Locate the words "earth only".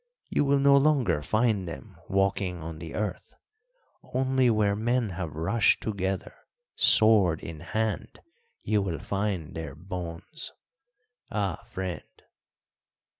2.95-4.49